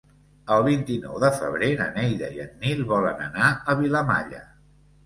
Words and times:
El 0.55 0.63
vint-i-nou 0.67 1.19
de 1.25 1.29
febrer 1.35 1.69
na 1.83 1.87
Neida 1.99 2.33
i 2.39 2.43
en 2.47 2.59
Nil 2.65 2.85
volen 2.95 3.25
anar 3.31 3.53
a 3.53 3.79
Vilamalla. 3.85 4.45